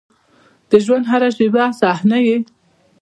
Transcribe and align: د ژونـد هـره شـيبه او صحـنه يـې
د 0.69 0.71
ژونـد 0.85 1.05
هـره 1.11 1.29
شـيبه 1.37 1.63
او 1.67 1.73
صحـنه 1.81 2.17
يـې 2.27 2.37